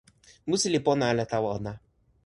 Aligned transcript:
musi 0.47 0.67
li 0.73 0.79
pona 0.85 1.05
ala 1.11 1.23
tawa 1.31 1.49
ona. 1.57 1.73